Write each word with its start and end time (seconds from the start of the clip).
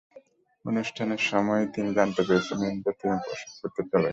অনুষ্ঠানের 0.65 1.21
সময়ই 1.29 1.67
তিনি 1.75 1.89
জানতে 1.93 2.21
পেরেছিলেন 2.27 2.71
যে 2.83 2.91
তিনি 2.99 3.15
প্রসব 3.23 3.51
করতে 3.61 3.81
চলেছেন। 3.83 4.09